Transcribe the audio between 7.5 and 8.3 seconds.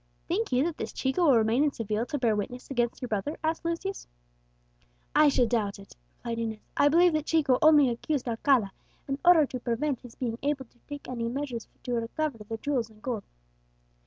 only accused